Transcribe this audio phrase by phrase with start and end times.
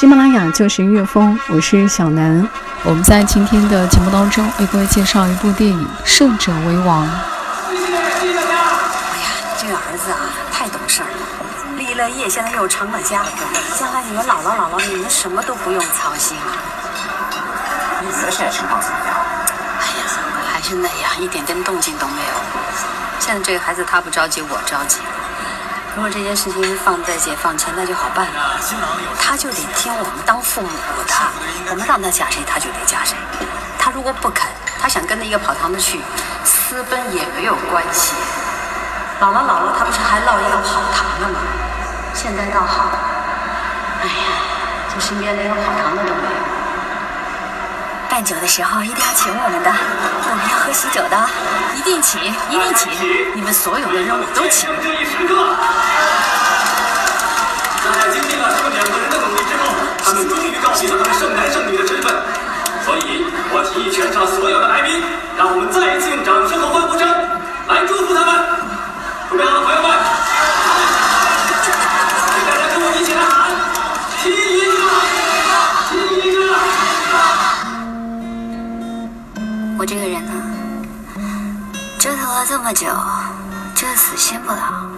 [0.00, 2.48] 喜马拉雅就是音乐风，我是小南。
[2.84, 7.06] 我们在今天的节目当中为各位介绍一部电影《胜者为王》。
[7.68, 7.76] 哎
[9.20, 9.28] 呀，
[9.60, 11.08] 这个儿子啊，太懂事了，
[11.76, 13.26] 立了业，现在又成了家，
[13.78, 16.56] 将来你们姥姥姥姥，你们什么都不用操心了。
[18.00, 19.14] 一泽现在情况怎么样？
[19.80, 20.08] 哎呀，
[20.50, 22.34] 还是那样，一点点动静都没有。
[23.18, 25.00] 现在这个孩子他不着急，我着急。
[25.96, 28.60] 如果这件事情放在解放前，那就好办了。
[29.20, 30.68] 他就得听我们当父母
[31.06, 31.14] 的，
[31.70, 33.16] 我们让他嫁谁，他就得嫁谁。
[33.78, 34.48] 他如果不肯，
[34.80, 36.00] 他想跟那一个跑堂的去，
[36.44, 38.14] 私奔也没有关系。
[39.18, 41.40] 老了老了，他不是还落一个跑堂的吗？
[42.14, 42.90] 现在倒好，
[44.02, 44.14] 哎呀，
[44.94, 46.49] 这身边连个跑堂的都没有。
[48.10, 51.16] 办酒的时候一定要请我们的，我们要喝喜酒的，
[51.78, 52.90] 一定请，一定请，
[53.36, 54.68] 你们所有的人我都请。
[54.82, 55.30] 这一时刻，
[57.86, 59.70] 在经历了他们两个人的努力之后，
[60.02, 62.10] 他们终于告别了他们剩男剩女的身份。
[62.84, 63.22] 所以，
[63.54, 65.00] 我提议全场所有的来宾，
[65.38, 67.06] 让我们再一次用掌声和欢呼声
[67.68, 68.59] 来祝福他们。
[82.70, 82.86] 么久，
[83.74, 84.88] 就是死心不了。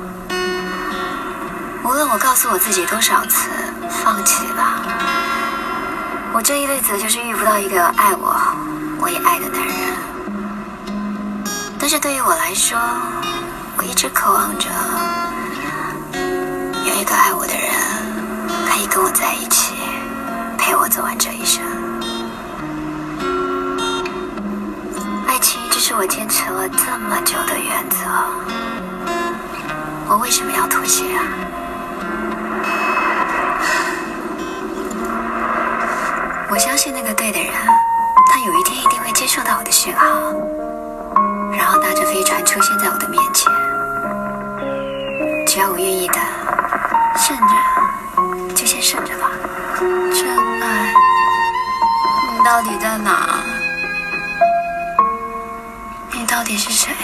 [1.82, 3.48] 无论我告诉我自己多少次
[3.88, 4.82] 放弃吧，
[6.34, 8.38] 我这一辈子就是遇不到一个爱我、
[9.00, 9.74] 我也爱的男人。
[11.78, 12.78] 但是对于我来说，
[13.78, 14.68] 我一直渴望着
[16.84, 17.70] 有一个爱我的人
[18.68, 19.72] 可以跟我在一起，
[20.58, 21.62] 陪我走完这一生。
[25.84, 28.06] 是我坚持了这么久的原则，
[30.08, 31.24] 我为什么要妥协啊？
[36.48, 37.52] 我相信那个对的人，
[38.30, 40.06] 他有一天一定会接受到我的讯号，
[41.52, 43.52] 然后搭着飞船出现在我的面前。
[45.48, 46.14] 只要我愿意的，
[47.16, 49.28] 顺着就先顺着吧。
[49.80, 50.28] 真
[50.62, 50.94] 爱，
[52.30, 53.40] 你到底在哪？
[56.32, 56.96] 你到底是谁呀、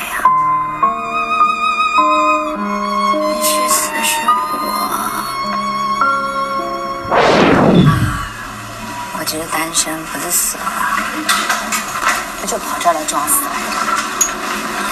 [3.12, 4.32] 你是死是活？
[9.18, 10.64] 我只是单身，不是死了，
[12.40, 13.76] 我就跑这儿来装死来着。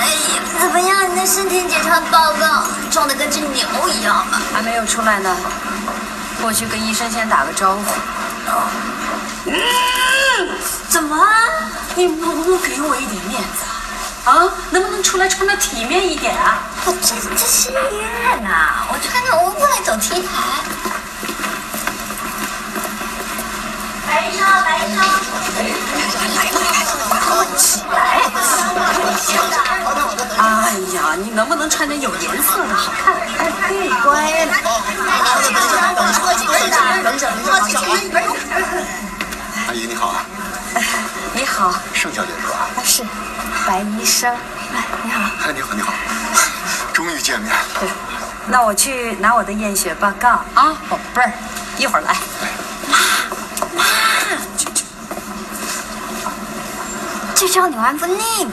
[0.01, 1.11] 哎呀，怎么样？
[1.11, 4.39] 你的身体检查报告撞得跟只牛一样吧？
[4.53, 5.35] 还没有出来呢，
[6.43, 7.81] 过去跟医生先打个招呼。
[9.47, 9.55] 嗯
[10.91, 11.27] 怎么啊？
[11.95, 13.65] 你能不能给我一点面子
[14.27, 14.35] 啊？
[14.35, 16.59] 啊，能不能出来穿的体面一点啊？
[16.85, 20.27] 我这这是医院呐、我穿着我不来走 T 台。
[24.07, 25.01] 白医生，白医生，
[30.39, 30.43] 哎
[30.95, 33.15] 呀，你能不能穿点有颜色的好看？
[33.39, 34.53] 哎，对，乖了。
[39.69, 40.25] 阿姨你好啊，
[41.33, 42.69] 你好，盛小姐是吧？
[42.85, 43.03] 是
[43.67, 44.33] 白医生。
[44.33, 45.21] 哎，你好。
[45.45, 45.93] 哎，你好你好，
[46.95, 47.53] 终于见面。
[47.81, 47.89] 对，
[48.47, 51.33] 那我去拿我的验血报告啊，宝贝儿，
[51.77, 52.17] 一会儿来。
[52.89, 52.97] 妈
[53.77, 53.85] 妈
[57.35, 58.53] 这招你玩不腻吗？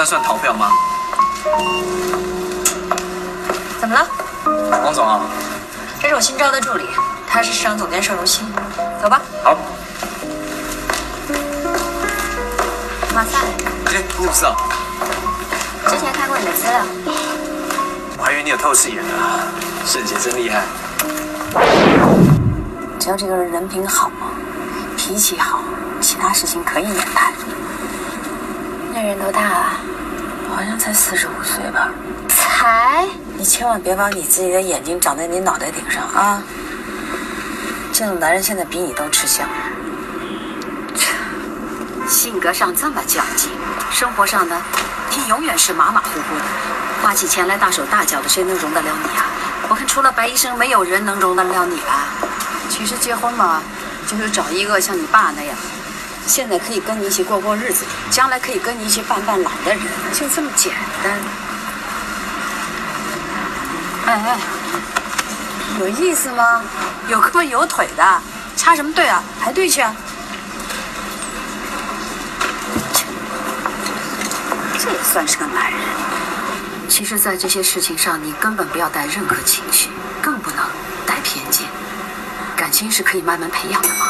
[0.00, 0.68] 在算逃票吗？
[3.80, 4.06] 怎么了？
[4.82, 5.20] 王总啊，
[6.00, 6.84] 这是我新招的助理，
[7.28, 8.44] 他是市场总监盛如新。
[9.00, 9.22] 走吧。
[9.42, 9.56] 好。
[13.14, 13.38] 马赛，
[13.86, 14.56] 哎，你怎么知道？
[15.86, 16.80] 之前看过你的资料。
[18.18, 19.14] 我还以为你有透视眼呢。
[19.86, 20.64] 盛姐真厉害。
[22.98, 24.10] 只要这个人人品好，
[24.96, 25.60] 脾气好，
[26.00, 27.32] 其他事情可以免谈。
[28.94, 29.80] 那人多大啊？
[30.54, 31.90] 好像才四十五岁吧。
[32.28, 33.04] 才？
[33.36, 36.40] 你千万别把你自己的眼睛长在你脑袋顶上啊！
[37.92, 39.48] 这种男人现在比你都吃香。
[42.06, 43.50] 性格上这么较劲，
[43.90, 44.62] 生活上呢，
[45.10, 46.44] 你永远是马马虎虎的，
[47.02, 49.26] 花起钱来大手大脚的，谁能容得了你啊？
[49.68, 52.06] 我看除了白医生，没有人能容得了你吧？
[52.68, 53.60] 其实结婚嘛，
[54.06, 55.56] 就是找一个像你爸那样，
[56.26, 59.80] 现在可以跟你一起过过日子，将来可以跟你一起伴伴老的人，
[60.12, 60.72] 就这么简
[61.02, 61.12] 单。
[64.06, 64.38] 哎哎，
[65.80, 66.62] 有意思吗？
[67.08, 68.22] 有胳膊有腿的，
[68.56, 69.22] 插什么队啊？
[69.40, 69.94] 排队去啊！
[74.78, 75.80] 这也算是个男人。
[76.88, 79.88] 其实，在这些事情上，你根本不要带任何情绪，
[80.22, 80.58] 更不能
[81.06, 81.66] 带偏见。
[82.54, 84.06] 感情是可以慢慢培养的嘛。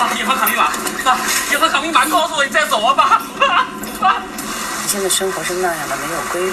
[0.00, 0.70] 爸，爸，银行卡密码，
[1.04, 1.18] 爸，
[1.52, 3.20] 银行卡密码告诉我，你再走啊，爸，
[4.00, 4.16] 爸。
[4.82, 6.52] 你现在生活是那样的，没有规律。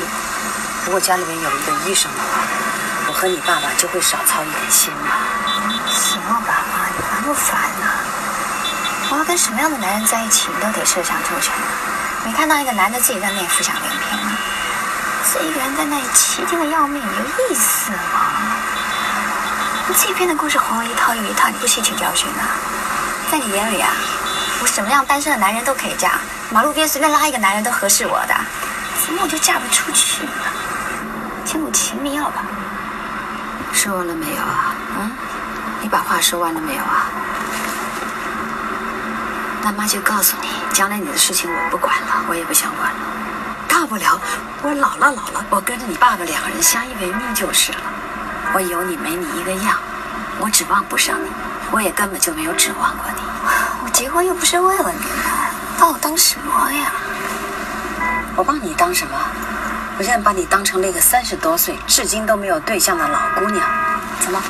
[0.86, 2.44] 如果家里面有一个医生的话，
[3.08, 5.16] 我和你爸爸就会少操一点心了。
[5.88, 7.88] 行了爸，妈，你烦不烦呢？
[9.12, 11.54] 我要跟什么样的男人在一起，你都得设想周全。
[12.26, 14.36] 没看到一个男的自己在那里浮想联翩吗？
[15.24, 17.98] 自己一个人在那里气听的要命，有意思吗？
[19.88, 22.67] 你自己编的故事红了一套又一套，你不吸取教训啊？
[23.29, 23.89] 在你眼里啊，
[24.62, 26.12] 我什么样单身的男人都可以嫁，
[26.50, 28.35] 马路边随便拉一个男人都合适我的，
[29.06, 30.31] 怎么我就嫁不出去呢？
[31.45, 32.44] 天母奇妙吧？
[33.74, 34.74] 说完了没有啊？
[35.00, 35.12] 嗯，
[35.81, 37.06] 你把话说完了没有啊？
[39.62, 42.97] 那妈就告诉你，将来你的事情我不管了，我也不想管了。
[43.68, 44.19] 大不了
[44.62, 47.79] 我老了老了，我跟着你爸爸两个人相依为命就是了。
[48.53, 49.77] 我有你没你一个样，
[50.39, 51.29] 我指望不上你，
[51.69, 53.17] 我也根本就没有指望过你。
[53.88, 55.18] 我结婚又不是为了你们，
[55.80, 56.92] 把我当什么呀？
[58.36, 59.13] 我把你当什么？
[59.98, 63.66] 我现在把你当成了一个三十多岁、至今都没有对象的老姑娘。
[64.19, 64.44] 怎么？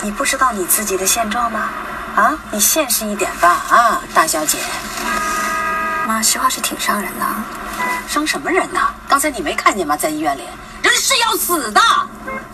[0.00, 1.70] 你不知道你自己的现状吗？
[2.14, 4.58] 啊，你现实一点吧，啊，大小姐。
[6.06, 7.26] 妈，实话是挺伤人的。
[8.06, 8.80] 伤什么人呢？
[9.08, 9.96] 刚才你没看见吗？
[9.96, 10.44] 在医院里，
[10.82, 11.80] 人是要死的，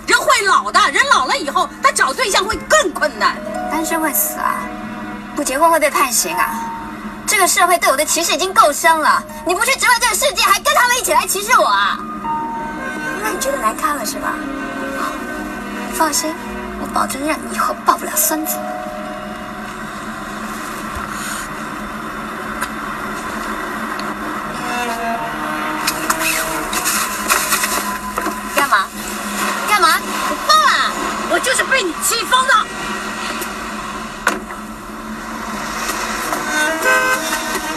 [0.06, 3.36] 人会老的，人老了以后，他找对象会更困难。
[3.70, 4.55] 单身会死啊？
[5.36, 6.48] 不结婚会被判刑啊？
[7.26, 11.98] 这个社会对我的歧视已经够深了，你不去直面这个世界，还跟他们一起来歧视我啊？
[13.22, 14.32] 那你觉得难堪了是吧？
[15.94, 16.34] 放心，
[16.80, 18.56] 我保证让你以后抱不了孙子。
[28.54, 28.86] 干嘛？
[29.68, 30.00] 干嘛？
[30.30, 30.90] 我疯了！
[31.30, 32.66] 我就是被你气疯了。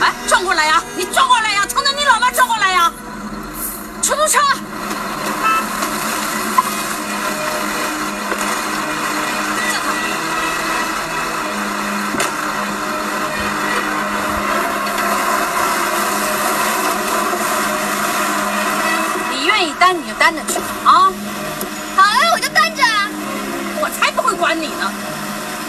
[0.02, 0.82] 哎，撞过来呀！
[0.96, 1.66] 你撞过来呀！
[1.68, 2.92] 冲着你老妈撞过来呀！
[4.02, 4.40] 出租车！
[19.32, 21.12] 你愿意担你就担着去啊！
[21.98, 23.10] 好啊，我就担着啊！
[23.82, 24.90] 我才不会管你呢，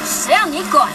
[0.06, 0.88] 谁让你管？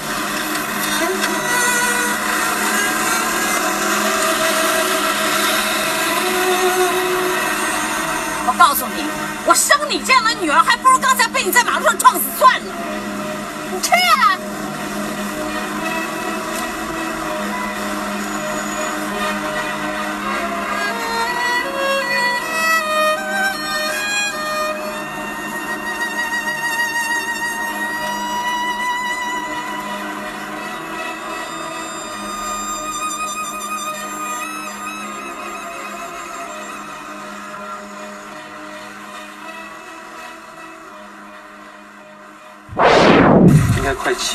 [8.44, 9.03] 我告诉你，
[9.45, 12.65] 我生你这样的女儿，还不如刚才被你在马路上撞死算了。
[13.71, 14.37] 你去啊！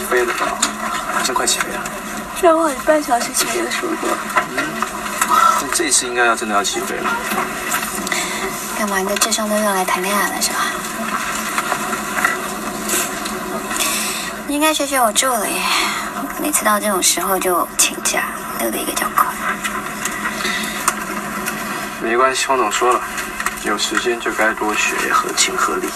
[0.00, 0.56] 起飞了吧？
[1.22, 1.80] 真快起飞了。
[2.40, 4.08] 正好你半小时前就说过。
[5.60, 7.10] 那这一次应该要真的要起飞了。
[8.78, 8.96] 干嘛？
[8.96, 10.56] 你的智商都用来谈恋爱了是吧？
[14.48, 15.60] 你应该学学我助理，
[16.40, 18.22] 每次到这种时候就请假，
[18.58, 19.26] 溜的一个叫快。
[22.02, 23.02] 没关系，方总说了，
[23.64, 25.90] 有时间就该多学，合情合理。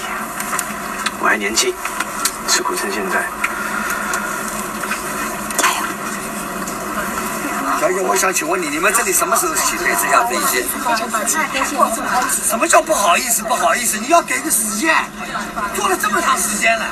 [1.21, 1.73] 我还年轻，
[2.47, 3.25] 吃苦趁现在。
[7.85, 10.65] 小姐，我想请问你，你们这里什么时候起飞这架飞机？
[12.49, 13.43] 什么叫不好意思？
[13.43, 14.97] 不好意思，你要给个时间，
[15.77, 16.87] 做了这么长时间了。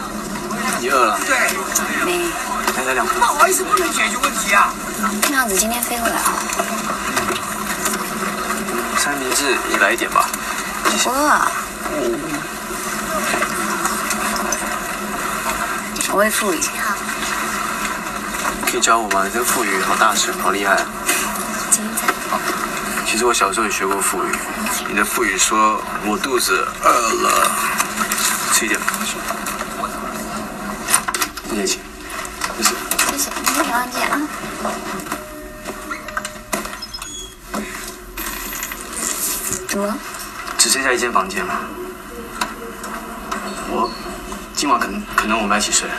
[0.81, 1.19] 你饿了？
[1.27, 1.35] 对。
[2.05, 2.27] 没。
[2.77, 4.71] 再来两不好意思，不能解决问题啊。
[5.33, 6.23] 样子今天飞过来了。
[8.99, 10.29] 三明治你来一点吧。
[10.85, 11.41] 不饿。
[16.13, 16.61] 我会腹语。
[18.73, 19.23] 可以教我吗？
[19.27, 20.87] 你这个腹语好大声，好厉害啊！
[23.07, 24.29] 其实我小时候也学过腹语。
[24.89, 27.51] 你的腹语说：“我肚子饿了。”
[28.55, 28.81] 吃一点。
[31.51, 31.81] 谢谢，
[32.57, 32.75] 谢谢。
[33.11, 33.31] 谢谢，
[33.63, 34.19] 别忘记啊。
[39.69, 39.95] 怎么了？
[40.57, 41.61] 只剩下一间房间了。
[43.69, 43.91] 我
[44.57, 45.91] 今晚可能可能我们要一起睡？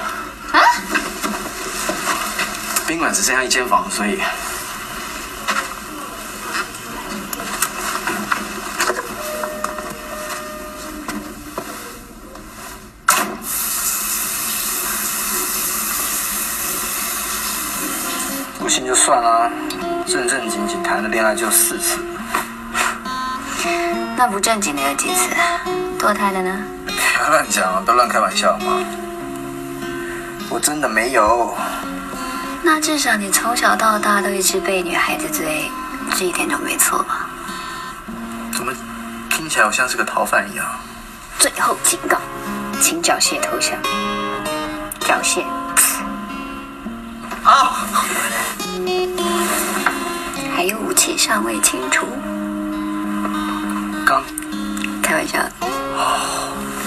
[2.86, 4.20] 宾馆只剩下一间房，所以。
[18.60, 19.52] 不行就算了，
[20.06, 22.00] 正正经经谈的恋爱就四次。
[24.16, 25.30] 那不正经的有几次？
[26.00, 26.64] 堕胎的呢？
[26.86, 28.84] 别乱讲，不要乱开玩笑嘛。
[30.50, 31.56] 我真的没有。
[32.66, 35.70] 那至少你从小到大都一直被女孩子追，
[36.16, 37.28] 这一点都没错吧？
[38.54, 38.72] 怎么
[39.30, 40.66] 听起来好像是个逃犯一样？
[41.38, 42.18] 最后警告，
[42.82, 43.78] 请缴械投降。
[45.02, 45.44] 缴械。
[47.44, 47.86] 啊！
[50.56, 52.08] 还有武器尚未清除。
[54.06, 54.24] 刚。
[55.02, 55.38] 开玩笑。
[55.38, 55.50] 啦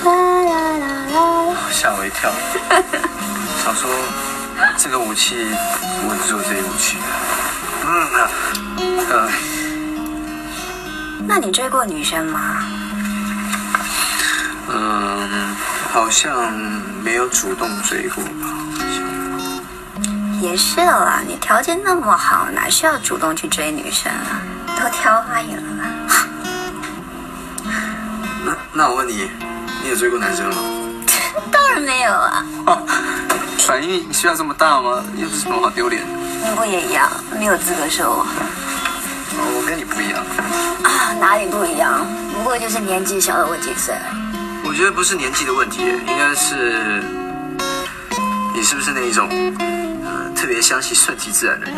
[0.05, 2.33] 啦啦啦吓我一跳。
[3.63, 4.26] 想说。
[4.79, 5.37] 这个武器，
[6.09, 6.97] 我只有这武器。
[7.85, 7.89] 嗯
[9.13, 9.29] 啊，
[11.27, 12.41] 那你追过女生吗？
[14.69, 15.55] 嗯，
[15.93, 16.53] 好像
[17.03, 18.31] 没有主动追过吧。
[20.41, 24.43] 也是啦，你条件那么好，哪需要主动去追女生啊？
[24.79, 25.85] 都挑花眼了。
[28.45, 29.31] 那那我问你，
[29.83, 30.57] 你有追过男生吗？
[31.51, 32.45] 当然没有啊。
[33.67, 35.03] 反应需要这么大吗？
[35.17, 36.09] 又不是什么好丢脸的。
[36.49, 38.25] 你不也一样，没有资格说。
[39.39, 40.25] 我我跟你不一样。
[40.85, 42.07] 啊，哪里不一样？
[42.33, 43.93] 不过就是年纪小了我几岁。
[44.65, 47.03] 我觉得不是年纪的问题，应该是
[48.55, 49.29] 你是不是那一种
[50.05, 51.75] 呃特别相信顺其自然的人？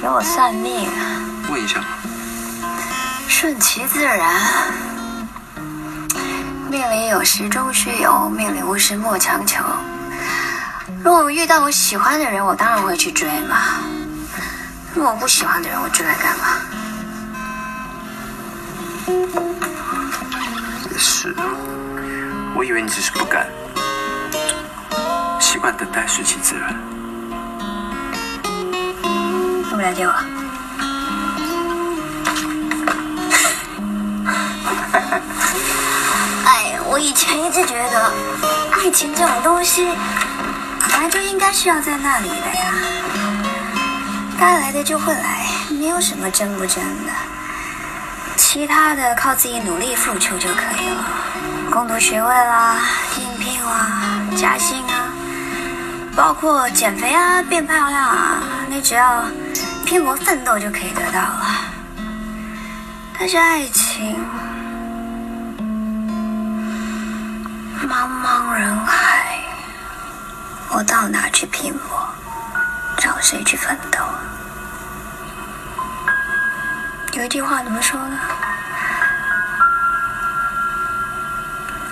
[0.00, 0.88] 给我算命。
[1.50, 1.80] 问一下。
[3.26, 4.32] 顺其自然。
[6.70, 9.60] 命里有时终须有，命里无时莫强求。
[11.02, 13.56] 如果遇到我喜欢的人，我当然会去追嘛。
[14.94, 16.44] 如果不喜欢的人，我追来干嘛？
[20.92, 21.34] 也是，
[22.54, 23.48] 我以为你只是不敢，
[25.40, 26.72] 习惯等待，顺其自然。
[29.68, 30.14] 不了解我。
[36.44, 38.12] 哎我以前一直觉得，
[38.72, 39.86] 爱情这种东西，
[40.90, 42.72] 本来就应该是要在那里的呀。
[44.38, 47.12] 该来的就会来，没有什么真不真的。
[48.36, 51.04] 其他的靠自己努力付出就可以了。
[51.70, 52.78] 攻读学位啦，
[53.18, 54.00] 应聘啦，
[54.34, 55.12] 加薪啊，
[56.16, 59.24] 包括减肥啊，变漂亮啊，你只要
[59.84, 61.46] 拼搏奋斗就可以得到了。
[63.18, 64.16] 但是爱情。
[67.88, 69.38] 茫茫人海，
[70.70, 72.06] 我到哪去拼搏？
[72.98, 73.98] 找谁去奋斗？
[77.14, 78.18] 有一句话怎么说呢？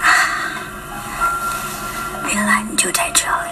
[2.28, 3.50] 原来你就在这里。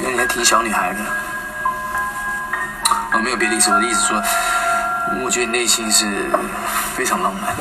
[0.00, 0.98] 原来你还挺小女孩的。
[3.12, 4.22] 我没有别的意思，我的意思说，
[5.24, 6.30] 我觉得你内心是。
[6.94, 7.56] 非常浪漫。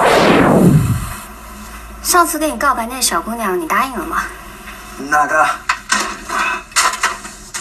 [2.03, 4.23] 上次跟你告白那小姑娘，你答应了吗？
[5.09, 5.47] 哪个？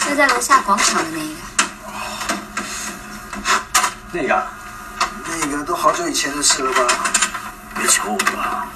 [0.05, 1.39] 就在楼下广场的那一个。
[4.11, 4.43] 那个？
[5.27, 6.93] 那个都好久以前的事了吧？
[7.77, 8.67] 别求我吧。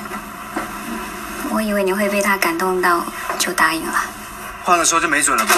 [1.50, 3.04] 我以为你会被他感动到
[3.38, 4.00] 就答应了。
[4.64, 5.54] 换个时候就没准了吧？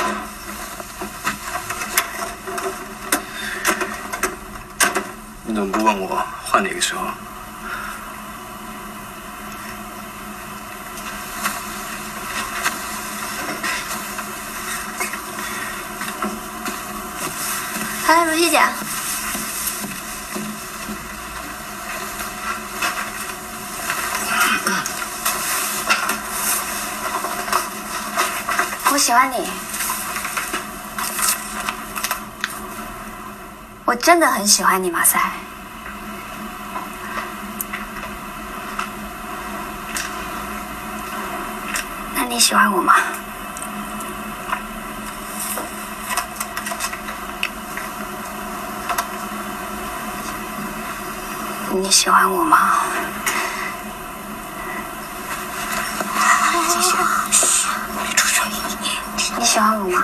[5.55, 7.05] 你怎么不问我换哪个时候？
[18.05, 18.61] 哎，如溪姐，
[28.91, 29.47] 我喜欢你，
[33.85, 35.31] 我真的很喜欢你，马赛。
[42.17, 42.93] 那你喜欢我吗？
[51.73, 52.57] 你喜欢我吗？
[56.69, 56.95] 继续，
[58.01, 58.61] 别出声音。
[59.37, 60.03] 你喜欢我吗？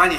[0.00, 0.16] 欢你。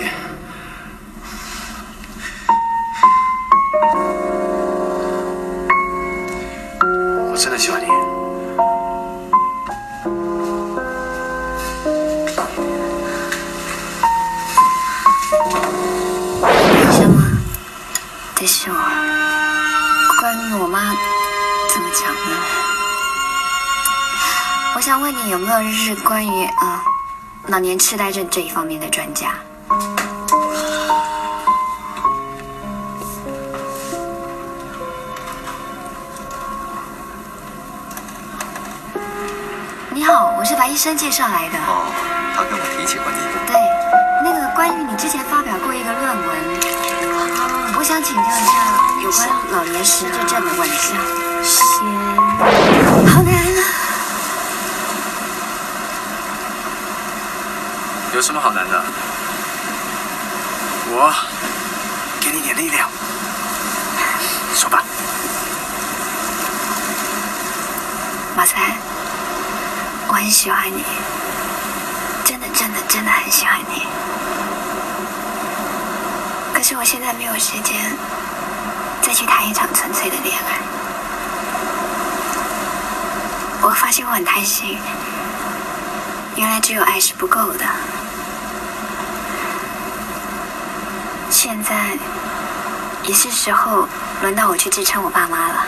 [7.31, 7.87] 我真的喜欢你。
[16.77, 17.41] 医生吗？
[18.35, 18.75] 这是我。
[20.19, 20.93] 关于我妈
[21.73, 22.37] 怎么讲呢？
[24.75, 26.81] 我想问你有没有认识关于呃
[27.47, 29.33] 老年痴呆症这一方面的专家？
[40.11, 41.57] 好，我是白医生介绍来的。
[41.57, 41.87] 哦，
[42.35, 43.17] 他跟我提起过你。
[43.47, 43.55] 对，
[44.21, 46.35] 那个关于你之前发表过一个论文，
[47.79, 48.51] 我想请教一下
[49.01, 50.99] 有关老年失智症的问题。
[51.47, 51.87] 先，
[53.07, 53.63] 好难啊！
[58.13, 58.83] 有什么好难的？
[60.89, 61.09] 我
[62.19, 62.89] 给你点力量。
[64.55, 64.83] 说吧，
[68.35, 68.75] 马赛，
[70.11, 70.83] 我很喜欢你，
[72.25, 73.87] 真的真的真的很喜欢你。
[76.53, 77.95] 可是我现在没有时间
[79.01, 80.59] 再去谈一场纯粹的恋爱。
[83.61, 84.77] 我发现我很贪心，
[86.35, 87.63] 原来只有爱是不够的。
[91.29, 91.97] 现在
[93.03, 93.87] 也是时候
[94.21, 95.63] 轮到我去支撑我爸妈了。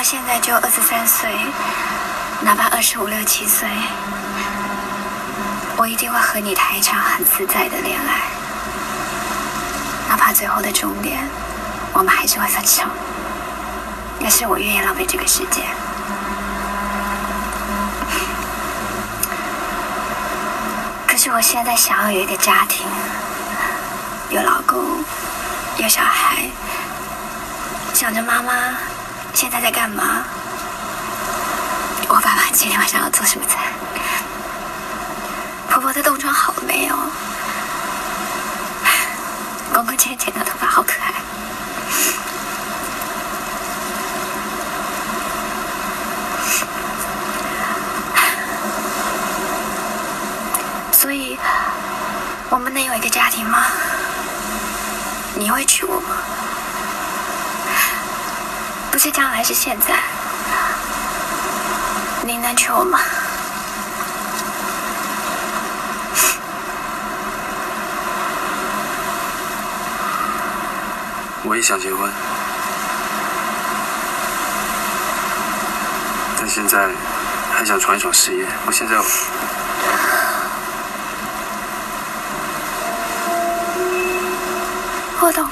[0.00, 1.30] 如果现在只有二十三岁，
[2.40, 3.68] 哪怕二十五六七岁，
[5.76, 8.22] 我一定会和你谈一场很自在的恋爱，
[10.08, 11.18] 哪怕最后的终点，
[11.92, 12.82] 我们还是会分手。
[14.22, 15.66] 但是我愿意浪费这个时间。
[21.06, 22.86] 可是我现在想要有一个家庭，
[24.30, 25.04] 有老公，
[25.76, 26.48] 有小孩，
[27.92, 28.54] 想着妈妈
[29.40, 30.22] 现在在干嘛，
[32.08, 33.72] 我爸爸今天晚上要做什么菜，
[35.70, 36.94] 婆婆的冻疮好了没有，
[39.72, 41.14] 公公今天剪的头发好可爱。
[50.92, 51.38] 所以，
[52.50, 53.68] 我们能有一个家庭吗？
[55.34, 56.16] 你会娶我吗？
[59.00, 59.98] 不是将来，是现在。
[62.22, 62.98] 你能娶我吗？
[71.44, 72.12] 我也想结婚，
[76.38, 76.90] 但现在
[77.54, 78.46] 还想闯一闯事业。
[78.66, 78.98] 我现在
[85.20, 85.48] 我懂，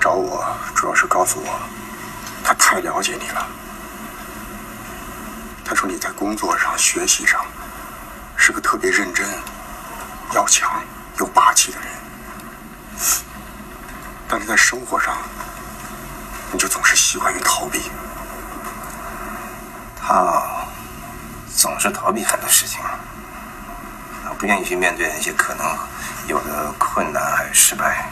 [0.00, 1.60] 找我主要是告诉我，
[2.42, 3.46] 他太了解你了。
[5.64, 7.44] 他说你在工作上、学习上
[8.36, 9.28] 是个特别认真、
[10.34, 10.82] 要强
[11.18, 11.88] 又霸气的人，
[14.26, 15.16] 但是在生活上，
[16.50, 17.90] 你就总是习惯于逃避。
[20.00, 20.42] 他
[21.54, 22.80] 总是逃避很多事情，
[24.38, 25.64] 不愿意去面对那些可能
[26.26, 28.10] 有的困难还是失败。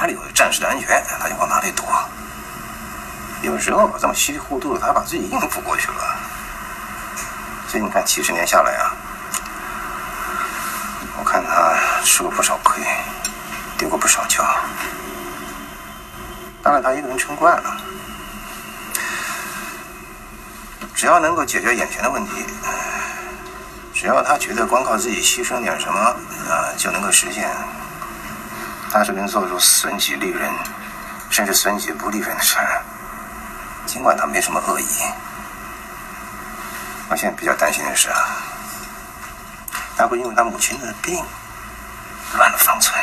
[0.00, 1.84] 哪里有暂时的安全，他就往哪里躲。
[3.42, 6.16] 有时候吧这么稀里糊涂的，他把自己应付过去了。
[7.68, 8.96] 所以你看，几十年下来啊，
[11.18, 12.82] 我看他吃过不少亏，
[13.76, 14.42] 丢过不少跤。
[16.62, 17.76] 当然，他一个人撑惯了。
[20.94, 22.46] 只要能够解决眼前的问题，
[23.92, 27.54] 只要他觉得光靠自己牺牲点什么啊就能够实现，
[28.92, 30.50] 他是能做出损己利人，
[31.30, 32.82] 甚至损己不利人的事儿。
[33.86, 34.84] 尽管他没什么恶意，
[37.08, 38.36] 我现在比较担心的是啊，
[39.96, 41.24] 他会因为他母亲的病
[42.36, 42.96] 乱了方寸，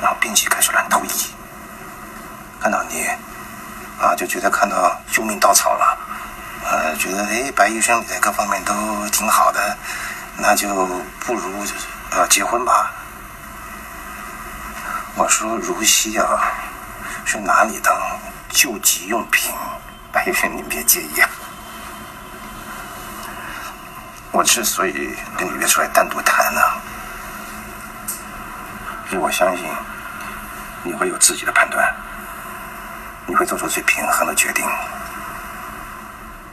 [0.00, 1.10] 然后病情开始乱投医，
[2.60, 3.06] 看到你
[4.00, 5.98] 啊就觉得看到救命稻草了。
[6.62, 8.72] 呃，觉得哎，白医生你在各方面都
[9.08, 9.76] 挺好的，
[10.36, 10.68] 那就
[11.20, 11.64] 不如
[12.10, 12.92] 呃结婚吧。
[15.20, 16.24] 我说如熙啊，
[17.26, 17.94] 是拿你当
[18.48, 19.52] 救急用品，
[20.10, 21.28] 白医生您别介意啊。
[24.32, 26.60] 我之所以跟你约出来单独谈呢，
[29.10, 29.66] 是我相信
[30.82, 31.94] 你会有自己的判断，
[33.26, 34.64] 你会做出最平衡的决定。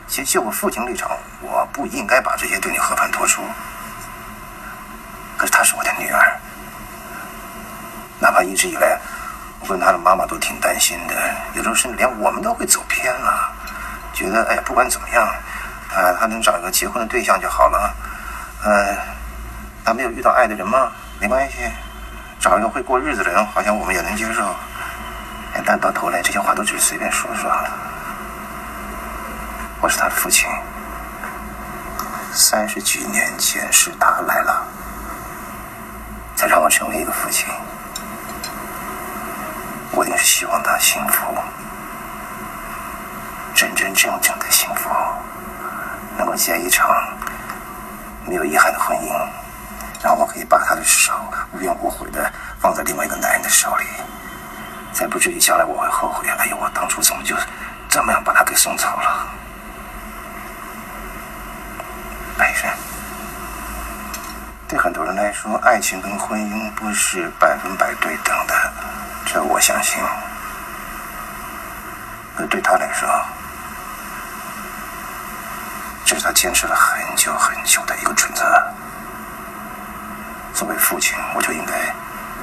[0.10, 3.42] 其实就我父亲立场，我不应该把这些对你和盘托出。
[5.38, 6.37] 可是她是我的女儿，
[8.28, 9.00] 哪怕一直以来
[9.62, 11.16] 我跟他的妈妈都挺担心的，
[11.54, 13.50] 有时候甚至连我们都会走偏了，
[14.14, 15.26] 觉得哎，不管怎么样，
[15.96, 17.96] 啊，他能找一个结婚的对象就好了。
[18.66, 18.98] 呃，
[19.86, 20.92] 他没有遇到爱的人吗？
[21.22, 21.56] 没关系，
[22.38, 24.44] 找一个会过日子的人，好像我们也能接受。
[25.66, 27.50] 但到头来这些话都只是随便说说。
[29.80, 30.50] 我是他的父亲，
[32.34, 34.68] 三十几年前是他来了，
[36.36, 37.48] 才让我成为一个父亲。
[39.98, 41.34] 我也是希望他幸福，
[43.56, 44.92] 真真正正的幸福，
[46.16, 46.88] 能够结一场
[48.28, 49.10] 没有遗憾的婚姻，
[50.04, 51.12] 然后我可以把他的手
[51.52, 53.86] 无怨无悔的放在另外一个男人的手里，
[54.94, 56.28] 才不至于将来我会后悔。
[56.30, 57.36] 哎呦，我当初怎么就
[57.90, 59.28] 这么样把他给送走了？
[62.38, 62.72] 白人，
[64.68, 68.67] 对很多人来说，爱情跟婚姻不是百分百对等的，
[69.28, 70.02] 这我相信。
[72.36, 73.08] 可对他来说，
[76.06, 78.44] 这是他坚持了很久很久的一个准则。
[80.54, 81.74] 作为父亲，我就应该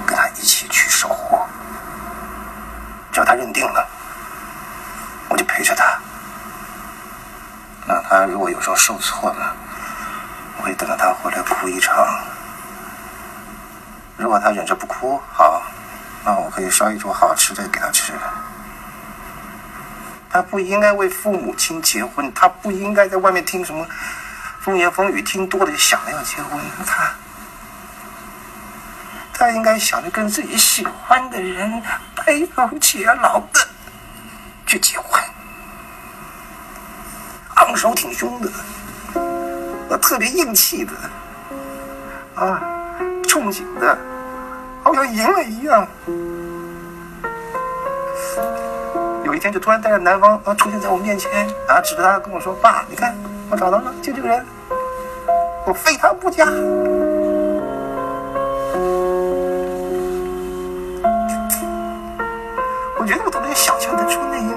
[0.07, 1.40] 跟他一起去守护。
[3.11, 3.88] 只要他认定了，
[5.29, 5.99] 我就陪着他。
[7.87, 9.57] 那他如果有时候受挫了，
[10.59, 12.20] 我会等着他回来哭一场。
[14.16, 15.62] 如果他忍着不哭，好，
[16.25, 18.13] 那我可以烧一桌好吃的给他吃。
[20.31, 23.87] 他不应该为父母亲结婚，他不应该在外面听什么
[24.61, 26.61] 风言风语，听多了就想着要结婚。
[26.87, 27.13] 他，
[29.33, 31.83] 他应该想着跟自己喜欢的人
[32.17, 33.61] 白头偕老的
[34.67, 35.23] 去结婚，
[37.57, 38.51] 昂首挺胸的。
[40.03, 40.93] 特别硬气的，
[42.35, 42.61] 啊，
[43.23, 43.97] 憧憬的，
[44.85, 45.88] 好像赢了一样。
[49.25, 53.16] 有一天就突然带着男方啊出现在我面前，啊指着他跟我说：“爸，你看
[53.51, 54.44] 我找到了，就这个人，
[55.66, 56.44] 我非他不嫁。”
[62.97, 64.55] 我觉得我都能想象得出那一幕。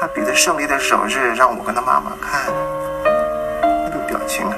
[0.00, 2.42] 他比着胜利的手势，让我跟他妈妈看，
[3.62, 4.48] 那个表情，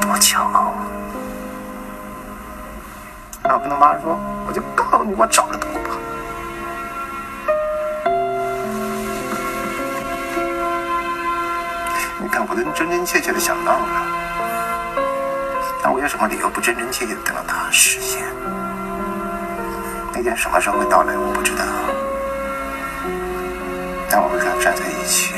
[0.00, 0.61] 多骄傲！
[3.52, 5.90] 然后跟他妈说：“我就告诉你，我找得到吧。”
[12.18, 14.06] 你看，我都真真切切的想到了，
[15.84, 18.22] 那我有什么理由不真真切切的等到他实现？
[20.14, 21.62] 那天什么时候会到来，我不知道。
[24.08, 25.34] 但我会跟他站在一起，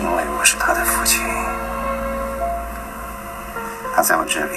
[0.00, 1.24] 因为我是他的父亲。
[3.96, 4.56] 他在我这里，